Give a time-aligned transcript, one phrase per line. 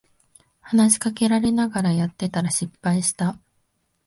[0.61, 3.37] 話しかけられながらやってたら失敗した